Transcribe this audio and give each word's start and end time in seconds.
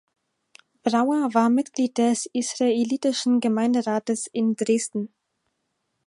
Brauer 0.81 1.31
war 1.35 1.51
Mitglied 1.51 1.99
des 1.99 2.25
israelitischen 2.33 3.39
Gemeinderates 3.39 4.25
in 4.25 4.55
Dresden. 4.55 5.13